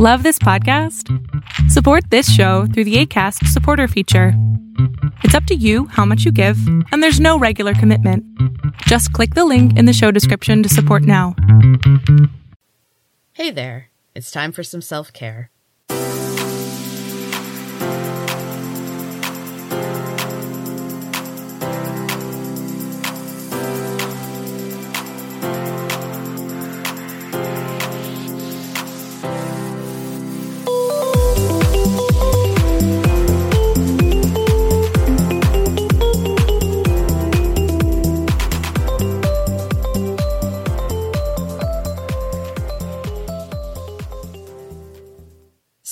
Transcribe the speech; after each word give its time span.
Love 0.00 0.24
this 0.24 0.40
podcast? 0.40 1.08
Support 1.70 2.10
this 2.10 2.28
show 2.28 2.66
through 2.66 2.82
the 2.82 2.96
ACAST 2.96 3.46
supporter 3.46 3.86
feature. 3.86 4.32
It's 5.22 5.36
up 5.36 5.44
to 5.44 5.54
you 5.54 5.86
how 5.86 6.04
much 6.04 6.24
you 6.24 6.32
give, 6.32 6.58
and 6.90 7.00
there's 7.00 7.20
no 7.20 7.38
regular 7.38 7.74
commitment. 7.74 8.24
Just 8.88 9.12
click 9.12 9.34
the 9.34 9.44
link 9.44 9.78
in 9.78 9.84
the 9.84 9.92
show 9.92 10.10
description 10.10 10.64
to 10.64 10.68
support 10.68 11.04
now. 11.04 11.36
Hey 13.34 13.52
there, 13.52 13.90
it's 14.16 14.32
time 14.32 14.50
for 14.50 14.64
some 14.64 14.82
self 14.82 15.12
care. 15.12 15.52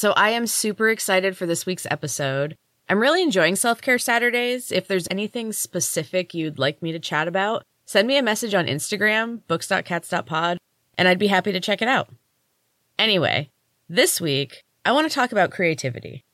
So 0.02 0.10
I 0.14 0.30
am 0.30 0.48
super 0.48 0.88
excited 0.88 1.36
for 1.36 1.46
this 1.46 1.64
week's 1.64 1.86
episode. 1.88 2.56
I'm 2.88 2.98
really 2.98 3.22
enjoying 3.22 3.54
Self 3.54 3.80
Care 3.80 4.00
Saturdays. 4.00 4.72
If 4.72 4.88
there's 4.88 5.06
anything 5.12 5.52
specific 5.52 6.34
you'd 6.34 6.58
like 6.58 6.82
me 6.82 6.90
to 6.90 6.98
chat 6.98 7.28
about, 7.28 7.62
send 7.84 8.08
me 8.08 8.18
a 8.18 8.22
message 8.24 8.52
on 8.52 8.66
Instagram, 8.66 9.42
books.cats.pod, 9.46 10.58
and 10.98 11.06
I'd 11.06 11.20
be 11.20 11.28
happy 11.28 11.52
to 11.52 11.60
check 11.60 11.82
it 11.82 11.86
out. 11.86 12.08
Anyway, 12.98 13.50
this 13.88 14.20
week, 14.20 14.64
I 14.84 14.90
want 14.90 15.08
to 15.08 15.14
talk 15.14 15.30
about 15.30 15.52
creativity. 15.52 16.24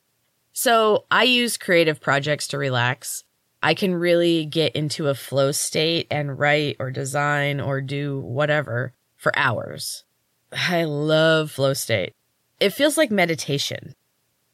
So 0.55 1.05
I 1.11 1.25
use 1.25 1.59
creative 1.59 2.01
projects 2.01 2.49
to 2.49 2.57
relax. 2.57 3.25
I 3.63 3.75
can 3.75 3.95
really 3.95 4.47
get 4.47 4.75
into 4.77 5.09
a 5.09 5.15
flow 5.15 5.53
state 5.53 6.07
and 6.11 6.39
write 6.39 6.77
or 6.81 6.91
design 6.91 7.61
or 7.61 7.83
do 7.83 8.19
whatever 8.19 8.95
for 9.19 9.31
hours. 9.39 10.05
I 10.51 10.85
love 10.85 11.51
flow 11.51 11.75
state. 11.75 12.15
It 12.61 12.71
feels 12.71 12.97
like 12.97 13.11
meditation. 13.11 13.95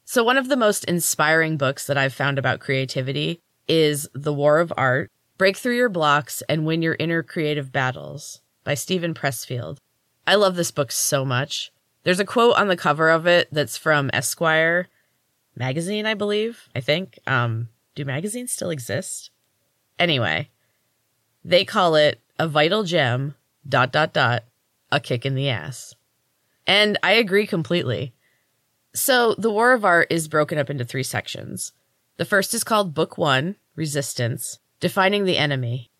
So, 0.03 0.23
one 0.23 0.37
of 0.37 0.47
the 0.47 0.57
most 0.57 0.85
inspiring 0.85 1.57
books 1.57 1.87
that 1.87 1.97
I've 1.97 2.13
found 2.13 2.37
about 2.37 2.59
creativity 2.59 3.41
is 3.67 4.07
The 4.13 4.33
War 4.33 4.59
of 4.59 4.71
Art 4.77 5.11
Break 5.39 5.57
Through 5.57 5.77
Your 5.77 5.89
Blocks 5.89 6.43
and 6.47 6.65
Win 6.65 6.83
Your 6.83 6.95
Inner 6.99 7.23
Creative 7.23 7.71
Battles 7.71 8.41
by 8.63 8.75
Steven 8.75 9.15
Pressfield. 9.15 9.79
I 10.27 10.35
love 10.35 10.55
this 10.55 10.69
book 10.69 10.91
so 10.91 11.25
much. 11.25 11.71
There's 12.03 12.19
a 12.19 12.25
quote 12.25 12.55
on 12.55 12.67
the 12.67 12.77
cover 12.77 13.09
of 13.09 13.25
it 13.25 13.47
that's 13.51 13.77
from 13.77 14.11
Esquire 14.13 14.87
magazine, 15.55 16.05
I 16.05 16.13
believe. 16.13 16.69
I 16.75 16.81
think. 16.81 17.17
Um, 17.25 17.69
do 17.95 18.05
magazines 18.05 18.51
still 18.51 18.69
exist? 18.69 19.31
Anyway, 19.97 20.51
they 21.43 21.65
call 21.65 21.95
it 21.95 22.21
a 22.37 22.47
vital 22.47 22.83
gem, 22.83 23.33
dot, 23.67 23.91
dot, 23.91 24.13
dot, 24.13 24.43
a 24.91 24.99
kick 24.99 25.25
in 25.25 25.33
the 25.33 25.49
ass. 25.49 25.95
And 26.67 26.97
I 27.03 27.13
agree 27.13 27.47
completely. 27.47 28.13
So, 28.93 29.35
The 29.37 29.51
War 29.51 29.73
of 29.73 29.83
Art 29.83 30.07
is 30.09 30.27
broken 30.27 30.57
up 30.57 30.69
into 30.69 30.85
three 30.85 31.03
sections. 31.03 31.73
The 32.17 32.25
first 32.25 32.53
is 32.53 32.63
called 32.63 32.93
Book 32.93 33.17
One 33.17 33.57
Resistance, 33.75 34.59
Defining 34.79 35.25
the 35.25 35.37
Enemy. 35.37 35.91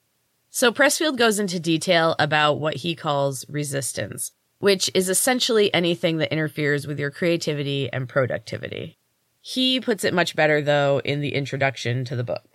So, 0.49 0.71
Pressfield 0.71 1.17
goes 1.17 1.39
into 1.39 1.59
detail 1.59 2.15
about 2.17 2.59
what 2.59 2.77
he 2.77 2.95
calls 2.95 3.45
resistance, 3.49 4.31
which 4.59 4.89
is 4.93 5.09
essentially 5.09 5.73
anything 5.73 6.17
that 6.17 6.31
interferes 6.31 6.87
with 6.87 6.97
your 6.99 7.11
creativity 7.11 7.91
and 7.91 8.07
productivity. 8.07 8.97
He 9.41 9.81
puts 9.81 10.03
it 10.03 10.13
much 10.13 10.35
better, 10.35 10.61
though, 10.61 11.01
in 11.03 11.19
the 11.19 11.35
introduction 11.35 12.05
to 12.05 12.15
the 12.15 12.23
book. 12.23 12.45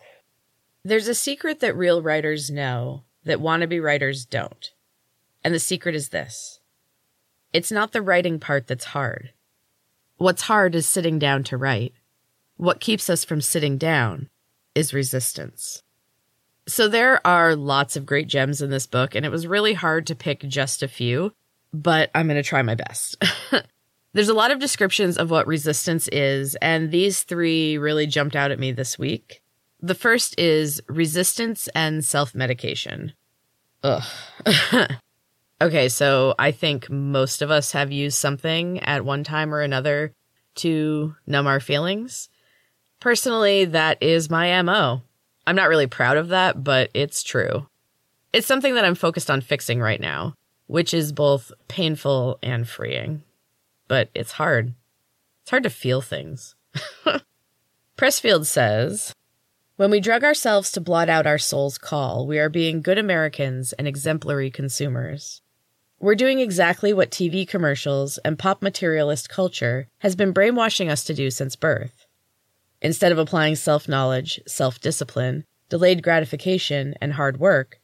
There's 0.83 1.09
a 1.09 1.15
secret 1.15 1.61
that 1.61 1.77
real 1.77 2.01
writers 2.01 2.51
know 2.51 3.05
that 3.25 3.39
wannabe 3.39 3.83
writers 3.83 4.25
don't. 4.25 4.73
And 5.45 5.55
the 5.55 5.61
secret 5.61 5.95
is 5.95 6.09
this 6.09 6.60
it's 7.53 7.73
not 7.73 7.93
the 7.93 8.03
writing 8.03 8.39
part 8.39 8.67
that's 8.67 8.87
hard. 8.87 9.33
What's 10.17 10.43
hard 10.43 10.75
is 10.75 10.87
sitting 10.87 11.19
down 11.19 11.45
to 11.45 11.57
write. 11.57 11.95
What 12.57 12.81
keeps 12.81 13.09
us 13.09 13.25
from 13.25 13.41
sitting 13.41 13.79
down 13.79 14.29
is 14.75 14.95
resistance. 14.95 15.83
So 16.69 16.89
there 16.89 17.27
are 17.27 17.57
lots 17.57 17.97
of 17.97 18.07
great 18.07 18.29
gems 18.29 18.63
in 18.63 18.71
this 18.71 18.87
book, 18.87 19.15
and 19.15 19.25
it 19.25 19.31
was 19.31 19.47
really 19.47 19.73
hard 19.73 20.07
to 20.09 20.15
pick 20.15 20.41
just 20.43 20.83
a 20.83 20.89
few, 20.89 21.33
but 21.73 22.11
I'm 22.15 22.27
going 22.27 22.37
to 22.37 22.49
try 22.49 22.63
my 22.63 22.75
best. 22.75 23.17
There's 24.13 24.29
a 24.29 24.35
lot 24.35 24.51
of 24.51 24.59
descriptions 24.59 25.17
of 25.17 25.31
what 25.31 25.47
resistance 25.47 26.07
is, 26.09 26.57
and 26.57 26.91
these 26.91 27.23
three 27.23 27.79
really 27.79 28.07
jumped 28.07 28.37
out 28.37 28.51
at 28.51 28.59
me 28.59 28.73
this 28.73 28.99
week. 28.99 29.43
The 29.81 29.95
first 29.95 30.39
is 30.39 30.83
resistance 30.89 31.69
and 31.75 32.05
self 32.05 32.35
medication. 32.35 33.15
Ugh. 33.83 34.05
Okay, 35.63 35.91
so 35.91 36.35
I 36.39 36.53
think 36.53 36.89
most 36.89 37.43
of 37.43 37.51
us 37.51 37.73
have 37.73 37.93
used 37.93 38.17
something 38.17 38.81
at 38.81 39.05
one 39.05 39.25
time 39.25 39.55
or 39.55 39.61
another 39.61 40.15
to 40.57 41.15
numb 41.27 41.47
our 41.47 41.61
feelings. 41.61 42.31
Personally, 42.99 43.67
that 43.67 44.03
is 44.03 44.31
my 44.31 44.63
MO. 44.63 45.03
I'm 45.47 45.57
not 45.57 45.69
really 45.69 45.87
proud 45.87 46.17
of 46.17 46.29
that, 46.29 46.65
but 46.65 46.91
it's 46.95 47.23
true. 47.23 47.67
It's 48.33 48.47
something 48.47 48.75
that 48.75 48.85
I'm 48.87 48.95
focused 48.95 49.31
on 49.31 49.43
fixing 49.43 49.81
right 49.81 50.01
now, 50.01 50.35
which 50.67 50.95
is 50.95 51.13
both 51.13 51.53
painful 51.69 52.39
and 52.43 52.67
freeing. 52.67 53.23
But 53.87 54.09
it's 54.15 54.33
hard. 54.33 54.75
It's 55.43 55.51
hard 55.51 55.65
to 55.65 55.71
feel 55.71 56.01
things. 56.01 56.55
Pressfield 57.99 58.47
says, 58.47 59.15
when 59.77 59.91
we 59.91 60.01
drug 60.01 60.25
ourselves 60.25 60.73
to 60.73 60.81
blot 60.81 61.09
out 61.09 61.27
our 61.27 61.39
soul's 61.39 61.77
call, 61.77 62.27
we 62.27 62.39
are 62.39 62.49
being 62.49 62.81
good 62.81 62.99
Americans 62.99 63.73
and 63.75 63.87
exemplary 63.89 64.51
consumers. 64.51 65.43
We're 66.03 66.15
doing 66.15 66.41
exactly 66.41 66.95
what 66.95 67.11
TV 67.11 67.47
commercials 67.47 68.17
and 68.25 68.39
pop 68.39 68.63
materialist 68.63 69.29
culture 69.29 69.87
has 69.99 70.17
been 70.17 70.33
brainwashing 70.33 70.89
us 70.89 71.05
to 71.05 71.13
do 71.13 71.31
since 71.31 71.57
birth. 71.57 72.07
Instead 72.81 73.13
of 73.13 73.19
applying 73.19 73.55
self 73.55 73.87
knowledge, 73.87 74.41
self 74.47 74.81
discipline, 74.81 75.45
delayed 75.69 76.03
gratification, 76.03 76.95
and 77.03 77.13
hard 77.13 77.39
work, 77.39 77.81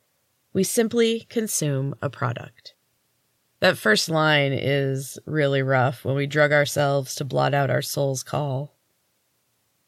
we 0.55 0.65
simply 0.65 1.27
consume 1.29 1.95
a 2.01 2.09
product. 2.09 2.73
That 3.61 3.77
first 3.77 4.09
line 4.09 4.55
is 4.55 5.19
really 5.27 5.61
rough 5.61 6.03
when 6.03 6.17
we 6.17 6.27
drug 6.27 6.53
ourselves 6.53 7.17
to 7.17 7.25
blot 7.27 7.53
out 7.53 7.69
our 7.69 7.83
soul's 7.83 8.23
call. 8.23 8.75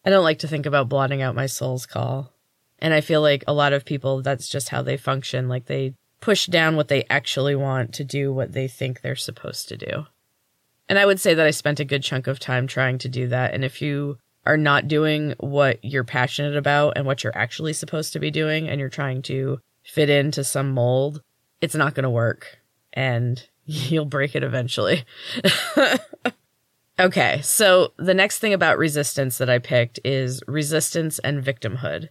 I 0.04 0.10
don't 0.10 0.24
like 0.24 0.40
to 0.40 0.48
think 0.48 0.66
about 0.66 0.90
blotting 0.90 1.22
out 1.22 1.34
my 1.34 1.46
soul's 1.46 1.86
call. 1.86 2.34
And 2.78 2.92
I 2.92 3.00
feel 3.00 3.22
like 3.22 3.42
a 3.46 3.54
lot 3.54 3.72
of 3.72 3.86
people, 3.86 4.20
that's 4.20 4.50
just 4.50 4.68
how 4.68 4.82
they 4.82 4.98
function. 4.98 5.48
Like 5.48 5.64
they 5.64 5.94
push 6.20 6.46
down 6.46 6.76
what 6.76 6.88
they 6.88 7.04
actually 7.08 7.54
want 7.54 7.92
to 7.94 8.04
do 8.04 8.32
what 8.32 8.52
they 8.52 8.68
think 8.68 9.00
they're 9.00 9.16
supposed 9.16 9.68
to 9.68 9.76
do. 9.76 10.06
And 10.88 10.98
I 10.98 11.06
would 11.06 11.20
say 11.20 11.34
that 11.34 11.46
I 11.46 11.50
spent 11.50 11.80
a 11.80 11.84
good 11.84 12.02
chunk 12.02 12.26
of 12.26 12.38
time 12.38 12.66
trying 12.66 12.98
to 12.98 13.08
do 13.08 13.28
that. 13.28 13.54
And 13.54 13.64
if 13.64 13.82
you 13.82 14.18
are 14.46 14.56
not 14.56 14.88
doing 14.88 15.34
what 15.38 15.84
you're 15.84 16.04
passionate 16.04 16.56
about 16.56 16.94
and 16.96 17.04
what 17.04 17.22
you're 17.22 17.36
actually 17.36 17.74
supposed 17.74 18.14
to 18.14 18.18
be 18.18 18.30
doing, 18.30 18.68
and 18.68 18.80
you're 18.80 18.88
trying 18.88 19.20
to 19.22 19.60
fit 19.84 20.08
into 20.08 20.42
some 20.42 20.72
mold, 20.72 21.22
it's 21.60 21.74
not 21.74 21.94
going 21.94 22.04
to 22.04 22.10
work. 22.10 22.58
And 22.94 23.46
you'll 23.64 24.06
break 24.06 24.34
it 24.34 24.42
eventually. 24.42 25.04
okay, 27.00 27.40
so 27.42 27.92
the 27.98 28.14
next 28.14 28.38
thing 28.38 28.54
about 28.54 28.78
resistance 28.78 29.38
that 29.38 29.50
I 29.50 29.58
picked 29.58 30.00
is 30.04 30.42
resistance 30.48 31.18
and 31.18 31.44
victimhood. 31.44 32.08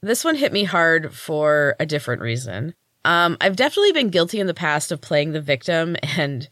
This 0.00 0.24
one 0.24 0.34
hit 0.36 0.52
me 0.52 0.64
hard 0.64 1.14
for 1.14 1.76
a 1.78 1.86
different 1.86 2.20
reason. 2.20 2.74
Um, 3.04 3.36
I've 3.40 3.56
definitely 3.56 3.92
been 3.92 4.10
guilty 4.10 4.40
in 4.40 4.46
the 4.46 4.54
past 4.54 4.90
of 4.90 5.00
playing 5.00 5.32
the 5.32 5.40
victim, 5.40 5.96
and 6.16 6.48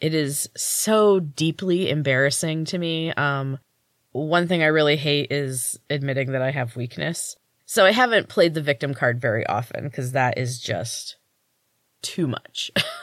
it 0.00 0.14
is 0.14 0.48
so 0.56 1.20
deeply 1.20 1.90
embarrassing 1.90 2.64
to 2.66 2.78
me. 2.78 3.12
Um, 3.12 3.58
one 4.12 4.46
thing 4.46 4.62
I 4.62 4.66
really 4.66 4.96
hate 4.96 5.32
is 5.32 5.78
admitting 5.90 6.32
that 6.32 6.42
I 6.42 6.50
have 6.50 6.76
weakness. 6.76 7.36
So 7.66 7.84
I 7.84 7.92
haven't 7.92 8.28
played 8.28 8.54
the 8.54 8.62
victim 8.62 8.94
card 8.94 9.20
very 9.20 9.46
often 9.46 9.84
because 9.84 10.12
that 10.12 10.38
is 10.38 10.60
just 10.60 11.16
too 12.02 12.26
much. 12.26 12.70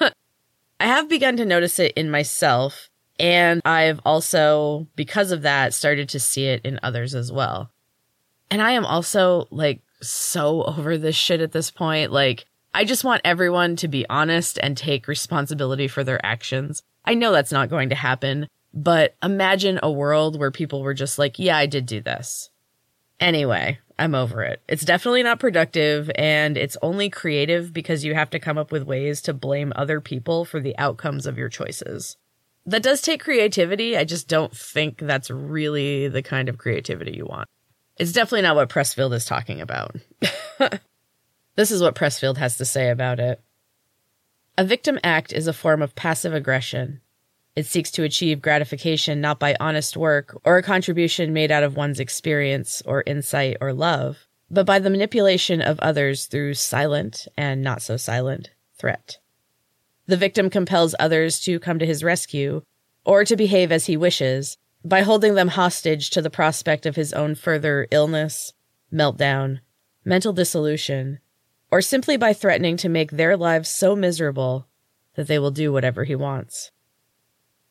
I 0.79 0.85
have 0.85 1.09
begun 1.09 1.37
to 1.37 1.45
notice 1.45 1.79
it 1.79 1.93
in 1.93 2.09
myself, 2.09 2.89
and 3.19 3.61
I've 3.65 3.99
also, 4.05 4.87
because 4.95 5.31
of 5.31 5.43
that, 5.43 5.73
started 5.73 6.09
to 6.09 6.19
see 6.19 6.45
it 6.45 6.61
in 6.65 6.79
others 6.81 7.13
as 7.13 7.31
well. 7.31 7.71
And 8.49 8.61
I 8.61 8.71
am 8.71 8.85
also 8.85 9.47
like 9.51 9.81
so 10.01 10.63
over 10.63 10.97
this 10.97 11.15
shit 11.15 11.41
at 11.41 11.51
this 11.51 11.71
point. 11.71 12.11
Like, 12.11 12.45
I 12.73 12.85
just 12.85 13.03
want 13.03 13.21
everyone 13.25 13.75
to 13.77 13.87
be 13.87 14.05
honest 14.09 14.57
and 14.61 14.77
take 14.77 15.07
responsibility 15.07 15.87
for 15.87 16.03
their 16.03 16.23
actions. 16.25 16.81
I 17.03 17.15
know 17.15 17.31
that's 17.31 17.51
not 17.51 17.69
going 17.69 17.89
to 17.89 17.95
happen, 17.95 18.47
but 18.73 19.15
imagine 19.21 19.79
a 19.83 19.91
world 19.91 20.39
where 20.39 20.51
people 20.51 20.81
were 20.81 20.93
just 20.93 21.19
like, 21.19 21.37
yeah, 21.37 21.57
I 21.57 21.65
did 21.65 21.85
do 21.85 22.01
this. 22.01 22.49
Anyway, 23.19 23.79
I'm 23.99 24.15
over 24.15 24.41
it. 24.41 24.61
It's 24.67 24.85
definitely 24.85 25.21
not 25.21 25.39
productive 25.39 26.09
and 26.15 26.57
it's 26.57 26.77
only 26.81 27.09
creative 27.09 27.73
because 27.73 28.05
you 28.05 28.15
have 28.15 28.29
to 28.31 28.39
come 28.39 28.57
up 28.57 28.71
with 28.71 28.83
ways 28.83 29.21
to 29.23 29.33
blame 29.33 29.73
other 29.75 29.99
people 29.99 30.45
for 30.45 30.59
the 30.59 30.77
outcomes 30.77 31.27
of 31.27 31.37
your 31.37 31.49
choices. 31.49 32.17
That 32.65 32.83
does 32.83 33.01
take 33.01 33.23
creativity. 33.23 33.97
I 33.97 34.05
just 34.05 34.27
don't 34.27 34.55
think 34.55 34.99
that's 34.99 35.29
really 35.29 36.07
the 36.07 36.23
kind 36.23 36.47
of 36.47 36.57
creativity 36.57 37.11
you 37.17 37.25
want. 37.25 37.47
It's 37.97 38.13
definitely 38.13 38.43
not 38.43 38.55
what 38.55 38.69
Pressfield 38.69 39.13
is 39.13 39.25
talking 39.25 39.61
about. 39.61 39.95
this 41.55 41.71
is 41.71 41.81
what 41.81 41.95
Pressfield 41.95 42.37
has 42.37 42.57
to 42.57 42.65
say 42.65 42.89
about 42.89 43.19
it. 43.19 43.41
A 44.57 44.63
victim 44.63 44.99
act 45.03 45.33
is 45.33 45.47
a 45.47 45.53
form 45.53 45.81
of 45.81 45.95
passive 45.95 46.33
aggression. 46.33 47.01
It 47.55 47.65
seeks 47.65 47.91
to 47.91 48.03
achieve 48.03 48.41
gratification 48.41 49.19
not 49.19 49.39
by 49.39 49.55
honest 49.59 49.97
work 49.97 50.39
or 50.45 50.57
a 50.57 50.63
contribution 50.63 51.33
made 51.33 51.51
out 51.51 51.63
of 51.63 51.75
one's 51.75 51.99
experience 51.99 52.81
or 52.85 53.03
insight 53.05 53.57
or 53.59 53.73
love, 53.73 54.27
but 54.49 54.65
by 54.65 54.79
the 54.79 54.89
manipulation 54.89 55.61
of 55.61 55.79
others 55.79 56.25
through 56.25 56.53
silent 56.53 57.27
and 57.37 57.61
not 57.61 57.81
so 57.81 57.97
silent 57.97 58.51
threat. 58.77 59.17
The 60.07 60.17
victim 60.17 60.49
compels 60.49 60.95
others 60.99 61.39
to 61.41 61.59
come 61.59 61.79
to 61.79 61.85
his 61.85 62.03
rescue 62.03 62.63
or 63.05 63.25
to 63.25 63.35
behave 63.35 63.71
as 63.71 63.85
he 63.85 63.97
wishes 63.97 64.57
by 64.83 65.01
holding 65.01 65.35
them 65.35 65.49
hostage 65.49 66.09
to 66.11 66.21
the 66.21 66.29
prospect 66.29 66.85
of 66.85 66.95
his 66.95 67.13
own 67.13 67.35
further 67.35 67.87
illness, 67.91 68.53
meltdown, 68.91 69.59
mental 70.03 70.33
dissolution, 70.33 71.19
or 71.71 71.81
simply 71.81 72.17
by 72.17 72.33
threatening 72.33 72.77
to 72.77 72.89
make 72.89 73.11
their 73.11 73.37
lives 73.37 73.69
so 73.69 73.95
miserable 73.95 74.67
that 75.15 75.27
they 75.27 75.39
will 75.39 75.51
do 75.51 75.71
whatever 75.71 76.03
he 76.03 76.15
wants. 76.15 76.71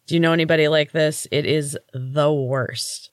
Do 0.07 0.15
you 0.15 0.21
know 0.21 0.33
anybody 0.33 0.67
like 0.69 0.93
this? 0.93 1.27
It 1.31 1.47
is 1.47 1.79
the 1.93 2.33
worst. 2.33 3.11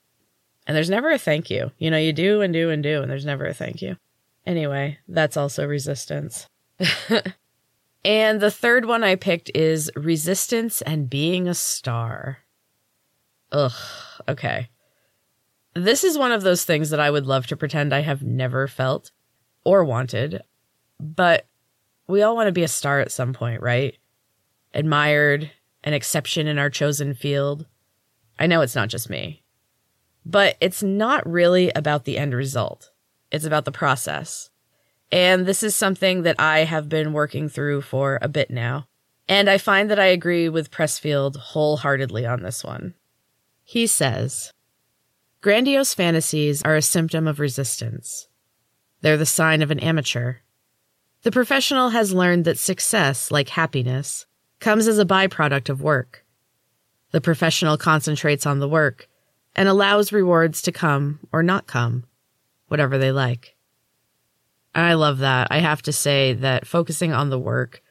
And 0.65 0.75
there's 0.75 0.89
never 0.89 1.11
a 1.11 1.19
thank 1.19 1.49
you. 1.49 1.71
You 1.77 1.91
know, 1.91 1.97
you 1.97 2.11
do 2.11 2.41
and 2.41 2.51
do 2.51 2.69
and 2.69 2.81
do, 2.81 3.01
and 3.01 3.11
there's 3.11 3.25
never 3.25 3.45
a 3.45 3.53
thank 3.53 3.81
you. 3.81 3.97
Anyway, 4.45 4.97
that's 5.07 5.37
also 5.37 5.65
resistance. 5.65 6.47
and 8.05 8.41
the 8.41 8.51
third 8.51 8.85
one 8.85 9.03
I 9.03 9.15
picked 9.15 9.51
is 9.53 9.91
resistance 9.95 10.81
and 10.81 11.09
being 11.09 11.47
a 11.47 11.53
star. 11.53 12.39
Ugh, 13.51 13.71
okay. 14.27 14.69
This 15.73 16.03
is 16.03 16.17
one 16.17 16.31
of 16.31 16.43
those 16.43 16.65
things 16.65 16.89
that 16.89 16.99
I 16.99 17.11
would 17.11 17.25
love 17.25 17.47
to 17.47 17.57
pretend 17.57 17.93
I 17.93 18.01
have 18.01 18.23
never 18.23 18.67
felt 18.67 19.11
or 19.63 19.83
wanted, 19.83 20.41
but 20.99 21.45
we 22.07 22.21
all 22.21 22.35
want 22.35 22.47
to 22.47 22.53
be 22.53 22.63
a 22.63 22.67
star 22.67 22.99
at 22.99 23.11
some 23.11 23.33
point, 23.33 23.61
right? 23.61 23.97
Admired, 24.73 25.51
an 25.83 25.93
exception 25.93 26.47
in 26.47 26.57
our 26.57 26.69
chosen 26.69 27.13
field. 27.13 27.65
I 28.39 28.47
know 28.47 28.61
it's 28.61 28.75
not 28.75 28.89
just 28.89 29.09
me. 29.09 29.43
But 30.25 30.57
it's 30.59 30.83
not 30.83 31.27
really 31.27 31.71
about 31.71 32.05
the 32.05 32.17
end 32.17 32.33
result. 32.33 32.91
It's 33.31 33.45
about 33.45 33.65
the 33.65 33.71
process. 33.71 34.49
And 35.11 35.45
this 35.45 35.63
is 35.63 35.75
something 35.75 36.23
that 36.23 36.39
I 36.39 36.59
have 36.59 36.89
been 36.89 37.13
working 37.13 37.47
through 37.47 37.81
for 37.81 38.19
a 38.21 38.27
bit 38.27 38.51
now. 38.51 38.87
And 39.29 39.49
I 39.49 39.57
find 39.57 39.89
that 39.89 39.99
I 39.99 40.05
agree 40.05 40.49
with 40.49 40.71
Pressfield 40.71 41.37
wholeheartedly 41.37 42.25
on 42.25 42.43
this 42.43 42.63
one. 42.63 42.93
He 43.63 43.87
says, 43.87 44.53
Grandiose 45.41 45.93
fantasies 45.93 46.61
are 46.63 46.75
a 46.75 46.81
symptom 46.81 47.27
of 47.27 47.39
resistance. 47.39 48.27
They're 49.01 49.17
the 49.17 49.25
sign 49.25 49.61
of 49.61 49.71
an 49.71 49.79
amateur. 49.79 50.37
The 51.27 51.31
professional 51.31 51.89
has 51.89 52.13
learned 52.13 52.45
that 52.45 52.57
success, 52.57 53.31
like 53.31 53.49
happiness, 53.49 54.25
comes 54.61 54.87
as 54.87 54.97
a 54.97 55.03
byproduct 55.03 55.67
of 55.67 55.81
work. 55.81 56.23
The 57.11 57.19
professional 57.19 57.77
concentrates 57.77 58.45
on 58.45 58.59
the 58.59 58.69
work 58.69 59.09
and 59.53 59.67
allows 59.67 60.13
rewards 60.13 60.61
to 60.61 60.71
come 60.71 61.19
or 61.33 61.43
not 61.43 61.67
come, 61.67 62.05
whatever 62.69 62.97
they 62.97 63.11
like. 63.11 63.57
I 64.73 64.93
love 64.93 65.17
that. 65.17 65.49
I 65.51 65.59
have 65.59 65.81
to 65.81 65.91
say 65.91 66.31
that 66.31 66.65
focusing 66.65 67.11
on 67.11 67.29
the 67.29 67.37
work 67.37 67.81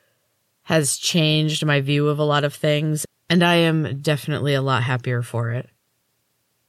has 0.63 0.97
changed 0.97 1.63
my 1.63 1.83
view 1.83 2.09
of 2.09 2.19
a 2.19 2.25
lot 2.25 2.43
of 2.43 2.55
things, 2.55 3.05
and 3.29 3.45
I 3.45 3.57
am 3.57 4.01
definitely 4.01 4.55
a 4.55 4.63
lot 4.63 4.83
happier 4.83 5.21
for 5.21 5.51
it. 5.51 5.69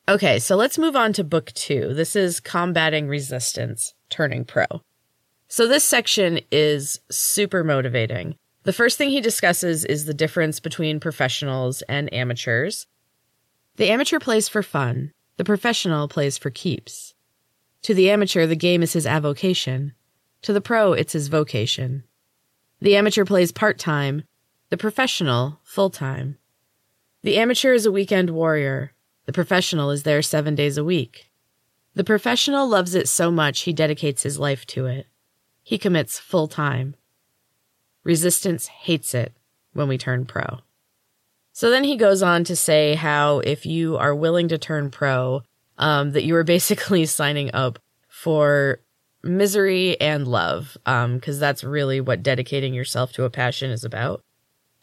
Okay, 0.09 0.37
so 0.37 0.57
let's 0.57 0.77
move 0.77 0.97
on 0.97 1.13
to 1.13 1.23
book 1.23 1.53
two. 1.53 1.93
This 1.93 2.13
is 2.13 2.41
Combating 2.41 3.07
Resistance, 3.07 3.93
Turning 4.09 4.43
Pro. 4.43 4.65
So 5.49 5.67
this 5.67 5.83
section 5.83 6.41
is 6.51 6.99
super 7.09 7.63
motivating. 7.63 8.35
The 8.63 8.73
first 8.73 8.97
thing 8.97 9.09
he 9.09 9.21
discusses 9.21 9.85
is 9.85 10.05
the 10.05 10.13
difference 10.13 10.59
between 10.59 10.99
professionals 10.99 11.81
and 11.83 12.13
amateurs. 12.13 12.85
The 13.77 13.89
amateur 13.89 14.19
plays 14.19 14.49
for 14.49 14.61
fun, 14.61 15.13
the 15.37 15.45
professional 15.45 16.09
plays 16.09 16.37
for 16.37 16.49
keeps. 16.49 17.13
To 17.83 17.93
the 17.93 18.09
amateur, 18.09 18.45
the 18.45 18.55
game 18.55 18.83
is 18.83 18.93
his 18.93 19.07
avocation. 19.07 19.93
To 20.41 20.51
the 20.51 20.61
pro, 20.61 20.91
it's 20.91 21.13
his 21.13 21.29
vocation. 21.29 22.03
The 22.81 22.97
amateur 22.97 23.23
plays 23.23 23.53
part 23.53 23.79
time, 23.79 24.23
the 24.69 24.77
professional 24.77 25.59
full 25.63 25.89
time. 25.89 26.37
The 27.23 27.37
amateur 27.37 27.73
is 27.73 27.85
a 27.85 27.91
weekend 27.91 28.31
warrior, 28.31 28.91
the 29.25 29.33
professional 29.33 29.91
is 29.91 30.03
there 30.03 30.21
seven 30.21 30.55
days 30.55 30.77
a 30.77 30.83
week. 30.83 31.31
The 31.95 32.03
professional 32.03 32.67
loves 32.67 32.95
it 32.95 33.07
so 33.07 33.31
much 33.31 33.61
he 33.61 33.73
dedicates 33.73 34.23
his 34.23 34.37
life 34.37 34.65
to 34.67 34.85
it. 34.87 35.07
He 35.67 35.77
commits 35.77 36.17
full 36.17 36.47
time. 36.47 36.95
Resistance 38.05 38.67
hates 38.67 39.13
it 39.13 39.33
when 39.73 39.89
we 39.89 39.97
turn 39.97 40.25
pro. 40.25 40.59
So 41.51 41.69
then 41.69 41.83
he 41.83 41.97
goes 41.97 42.23
on 42.23 42.45
to 42.45 42.55
say 42.55 42.95
how 42.95 43.39
if 43.39 43.65
you 43.65 43.97
are 43.97 44.15
willing 44.15 44.47
to 44.47 44.57
turn 44.57 44.91
pro, 44.91 45.41
um, 45.77 46.13
that 46.13 46.23
you 46.23 46.37
are 46.37 46.45
basically 46.45 47.05
signing 47.19 47.51
up 47.53 47.79
for 48.07 48.79
misery 49.21 49.99
and 49.99 50.25
love, 50.25 50.77
because 50.85 51.35
um, 51.35 51.39
that's 51.41 51.65
really 51.65 51.99
what 51.99 52.23
dedicating 52.23 52.73
yourself 52.73 53.11
to 53.11 53.25
a 53.25 53.29
passion 53.29 53.69
is 53.69 53.83
about. 53.83 54.23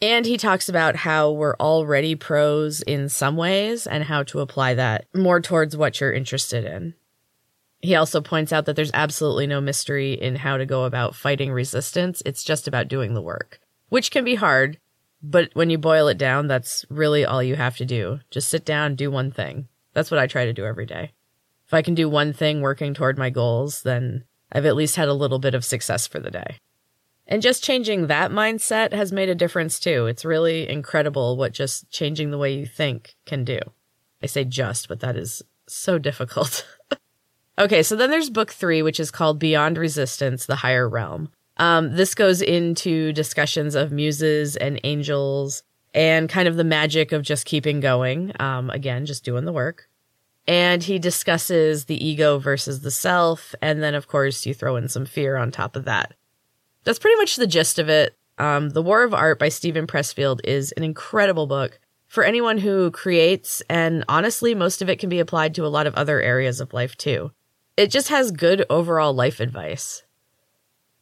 And 0.03 0.23
he 0.23 0.37
talks 0.37 0.69
about 0.69 0.97
how 0.97 1.31
we're 1.31 1.55
already 1.55 2.13
pros 2.13 2.83
in 2.83 3.09
some 3.09 3.37
ways 3.37 3.87
and 3.87 4.03
how 4.03 4.21
to 4.21 4.39
apply 4.39 4.75
that 4.75 5.05
more 5.15 5.41
towards 5.41 5.75
what 5.75 5.99
you're 5.99 6.13
interested 6.13 6.63
in. 6.63 6.93
He 7.81 7.95
also 7.95 8.21
points 8.21 8.51
out 8.51 8.65
that 8.65 8.75
there's 8.75 8.91
absolutely 8.93 9.47
no 9.47 9.61
mystery 9.61 10.13
in 10.13 10.37
how 10.37 10.57
to 10.57 10.65
go 10.65 10.85
about 10.85 11.15
fighting 11.15 11.51
resistance. 11.51 12.21
It's 12.25 12.43
just 12.43 12.67
about 12.67 12.87
doing 12.87 13.13
the 13.13 13.21
work, 13.21 13.59
which 13.89 14.11
can 14.11 14.23
be 14.23 14.35
hard. 14.35 14.79
But 15.21 15.49
when 15.53 15.69
you 15.69 15.77
boil 15.77 16.07
it 16.07 16.17
down, 16.17 16.47
that's 16.47 16.85
really 16.89 17.25
all 17.25 17.41
you 17.41 17.55
have 17.55 17.77
to 17.77 17.85
do. 17.85 18.19
Just 18.31 18.49
sit 18.49 18.65
down, 18.65 18.95
do 18.95 19.09
one 19.09 19.31
thing. 19.31 19.67
That's 19.93 20.11
what 20.11 20.19
I 20.19 20.27
try 20.27 20.45
to 20.45 20.53
do 20.53 20.65
every 20.65 20.85
day. 20.85 21.13
If 21.67 21.73
I 21.73 21.81
can 21.81 21.95
do 21.95 22.09
one 22.09 22.31
thing 22.33 22.61
working 22.61 22.93
toward 22.93 23.17
my 23.17 23.29
goals, 23.29 23.81
then 23.81 24.25
I've 24.51 24.65
at 24.65 24.75
least 24.75 24.97
had 24.97 25.07
a 25.07 25.13
little 25.13 25.39
bit 25.39 25.55
of 25.55 25.65
success 25.65 26.05
for 26.05 26.19
the 26.19 26.29
day. 26.29 26.57
And 27.27 27.41
just 27.41 27.63
changing 27.63 28.07
that 28.07 28.31
mindset 28.31 28.93
has 28.93 29.11
made 29.11 29.29
a 29.29 29.35
difference 29.35 29.79
too. 29.79 30.05
It's 30.05 30.23
really 30.23 30.69
incredible 30.69 31.37
what 31.37 31.53
just 31.53 31.89
changing 31.89 32.29
the 32.29 32.37
way 32.37 32.53
you 32.53 32.67
think 32.67 33.15
can 33.25 33.43
do. 33.43 33.57
I 34.21 34.27
say 34.27 34.43
just, 34.43 34.87
but 34.87 34.99
that 34.99 35.15
is 35.15 35.41
so 35.67 35.97
difficult. 35.99 36.65
Okay, 37.57 37.83
so 37.83 37.95
then 37.95 38.09
there's 38.09 38.29
book 38.29 38.51
three, 38.51 38.81
which 38.81 38.99
is 38.99 39.11
called 39.11 39.39
Beyond 39.39 39.77
Resistance, 39.77 40.45
the 40.45 40.57
Higher 40.57 40.89
Realm. 40.89 41.29
Um, 41.57 41.95
this 41.95 42.13
goes 42.13 42.41
into 42.41 43.13
discussions 43.13 43.75
of 43.75 43.93
muses 43.93 44.57
and 44.57 44.79
angels 44.83 45.63
and 45.93 46.27
kind 46.27 46.49
of 46.49 46.57
the 46.57 46.65
magic 46.65 47.13
of 47.13 47.21
just 47.21 47.45
keeping 47.45 47.79
going. 47.79 48.33
Um, 48.41 48.69
again, 48.69 49.05
just 49.05 49.23
doing 49.23 49.45
the 49.45 49.53
work. 49.53 49.87
And 50.47 50.83
he 50.83 50.99
discusses 50.99 51.85
the 51.85 52.05
ego 52.05 52.37
versus 52.39 52.81
the 52.81 52.91
self. 52.91 53.55
And 53.61 53.81
then, 53.81 53.95
of 53.95 54.09
course, 54.09 54.45
you 54.45 54.53
throw 54.53 54.75
in 54.75 54.89
some 54.89 55.05
fear 55.05 55.37
on 55.37 55.49
top 55.49 55.77
of 55.77 55.85
that. 55.85 56.13
That's 56.83 56.99
pretty 56.99 57.15
much 57.15 57.37
the 57.37 57.47
gist 57.47 57.79
of 57.79 57.87
it. 57.87 58.17
Um, 58.37 58.71
the 58.71 58.83
War 58.83 59.03
of 59.03 59.13
Art 59.13 59.39
by 59.39 59.47
Steven 59.47 59.87
Pressfield 59.87 60.41
is 60.43 60.73
an 60.73 60.83
incredible 60.83 61.47
book 61.47 61.79
for 62.07 62.25
anyone 62.25 62.57
who 62.57 62.91
creates. 62.91 63.63
And 63.69 64.03
honestly, 64.09 64.53
most 64.53 64.81
of 64.81 64.89
it 64.89 64.99
can 64.99 65.09
be 65.09 65.19
applied 65.19 65.55
to 65.55 65.65
a 65.65 65.67
lot 65.67 65.87
of 65.87 65.95
other 65.95 66.21
areas 66.21 66.59
of 66.59 66.73
life 66.73 66.97
too 66.97 67.31
it 67.77 67.91
just 67.91 68.09
has 68.09 68.31
good 68.31 68.65
overall 68.69 69.13
life 69.13 69.39
advice. 69.39 70.03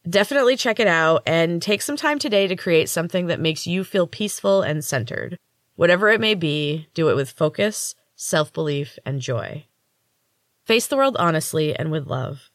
Definitely 0.08 0.56
check 0.56 0.80
it 0.80 0.86
out 0.86 1.22
and 1.24 1.62
take 1.62 1.80
some 1.80 1.96
time 1.96 2.18
today 2.18 2.46
to 2.46 2.56
create 2.56 2.88
something 2.88 3.26
that 3.26 3.40
makes 3.40 3.66
you 3.66 3.84
feel 3.84 4.06
peaceful 4.06 4.62
and 4.62 4.84
centered. 4.84 5.38
Whatever 5.76 6.10
it 6.10 6.20
may 6.20 6.34
be, 6.34 6.88
do 6.94 7.08
it 7.08 7.16
with 7.16 7.30
focus, 7.30 7.94
self 8.14 8.52
belief, 8.52 8.98
and 9.06 9.20
joy. 9.20 9.66
Face 10.64 10.86
the 10.86 10.96
world 10.96 11.16
honestly 11.18 11.74
and 11.74 11.90
with 11.90 12.06
love. 12.06 12.50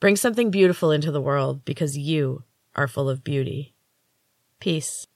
Bring 0.00 0.16
something 0.16 0.50
beautiful 0.50 0.90
into 0.90 1.10
the 1.10 1.20
world 1.20 1.64
because 1.64 1.96
you 1.96 2.44
are 2.74 2.88
full 2.88 3.08
of 3.08 3.24
beauty. 3.24 3.74
Peace. 4.60 5.06